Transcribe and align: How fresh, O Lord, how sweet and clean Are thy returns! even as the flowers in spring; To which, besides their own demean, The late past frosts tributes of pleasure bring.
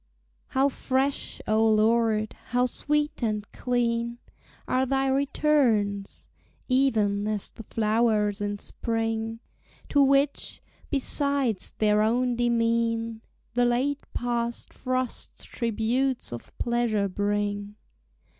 How 0.47 0.67
fresh, 0.67 1.39
O 1.47 1.63
Lord, 1.63 2.33
how 2.45 2.65
sweet 2.65 3.21
and 3.21 3.45
clean 3.51 4.17
Are 4.67 4.83
thy 4.83 5.05
returns! 5.07 6.27
even 6.67 7.27
as 7.27 7.51
the 7.51 7.61
flowers 7.65 8.41
in 8.41 8.57
spring; 8.57 9.41
To 9.89 10.01
which, 10.03 10.59
besides 10.89 11.73
their 11.73 12.01
own 12.01 12.35
demean, 12.35 13.21
The 13.53 13.65
late 13.65 14.01
past 14.11 14.73
frosts 14.73 15.43
tributes 15.43 16.31
of 16.33 16.51
pleasure 16.57 17.07
bring. 17.07 17.75